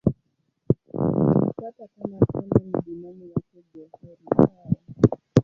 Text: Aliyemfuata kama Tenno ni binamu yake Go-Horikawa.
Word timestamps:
Aliyemfuata 0.97 1.87
kama 1.97 2.19
Tenno 2.33 2.59
ni 2.63 2.81
binamu 2.81 3.25
yake 3.25 3.63
Go-Horikawa. 3.73 4.73